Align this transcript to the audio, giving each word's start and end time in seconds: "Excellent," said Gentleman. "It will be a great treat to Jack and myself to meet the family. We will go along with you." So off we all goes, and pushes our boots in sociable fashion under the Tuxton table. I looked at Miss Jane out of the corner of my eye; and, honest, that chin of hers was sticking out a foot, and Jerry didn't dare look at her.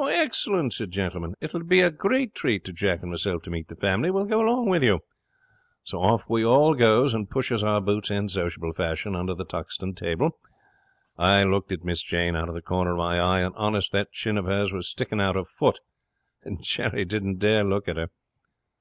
"Excellent," 0.00 0.72
said 0.72 0.92
Gentleman. 0.92 1.34
"It 1.40 1.52
will 1.52 1.64
be 1.64 1.80
a 1.80 1.90
great 1.90 2.36
treat 2.36 2.64
to 2.66 2.72
Jack 2.72 3.02
and 3.02 3.10
myself 3.10 3.42
to 3.42 3.50
meet 3.50 3.66
the 3.66 3.74
family. 3.74 4.10
We 4.12 4.20
will 4.20 4.26
go 4.26 4.40
along 4.40 4.68
with 4.68 4.84
you." 4.84 5.00
So 5.82 5.98
off 5.98 6.30
we 6.30 6.44
all 6.44 6.74
goes, 6.76 7.12
and 7.12 7.28
pushes 7.28 7.64
our 7.64 7.80
boots 7.80 8.08
in 8.08 8.28
sociable 8.28 8.72
fashion 8.72 9.16
under 9.16 9.34
the 9.34 9.44
Tuxton 9.44 9.94
table. 9.96 10.38
I 11.18 11.42
looked 11.42 11.72
at 11.72 11.82
Miss 11.82 12.00
Jane 12.00 12.36
out 12.36 12.48
of 12.48 12.54
the 12.54 12.62
corner 12.62 12.92
of 12.92 12.98
my 12.98 13.18
eye; 13.18 13.40
and, 13.40 13.56
honest, 13.56 13.90
that 13.90 14.12
chin 14.12 14.38
of 14.38 14.44
hers 14.44 14.72
was 14.72 14.86
sticking 14.88 15.20
out 15.20 15.36
a 15.36 15.44
foot, 15.44 15.80
and 16.44 16.62
Jerry 16.62 17.04
didn't 17.04 17.38
dare 17.40 17.64
look 17.64 17.88
at 17.88 17.96
her. 17.96 18.10